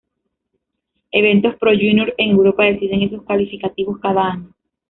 Eventos 1.11 1.57
Pro 1.59 1.69
Junior 1.73 2.15
en 2.17 2.31
Europa 2.31 2.63
deciden 2.65 3.03
esos 3.03 3.23
calificativos 3.23 3.99
cada 3.99 4.31
año. 4.31 4.49